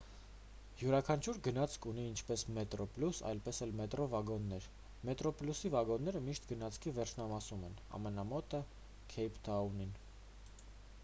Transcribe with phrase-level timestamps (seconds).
[0.77, 4.65] յուրաքանչյուր գնացք ունի ինչպես մետրոպլյուս այնպես էլ մետրո վագոններ
[5.11, 8.63] մետրոպլյուսի վագոնները միշտ գնացքի վերջնամասում են ամենամոտը
[9.15, 9.97] քեյփթաունին